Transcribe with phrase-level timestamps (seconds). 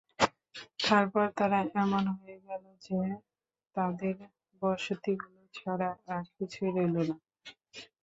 [0.79, 2.99] তারপর তারা এমন হয়ে গেল যে,
[3.75, 4.15] তাদের
[4.61, 7.15] বসতিগুলো ছাড়া আর কিছুই রইলো না।